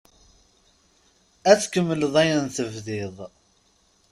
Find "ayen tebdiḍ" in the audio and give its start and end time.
2.21-3.15